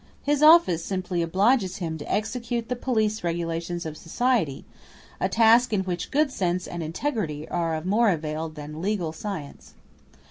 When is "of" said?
3.85-3.95, 7.75-7.85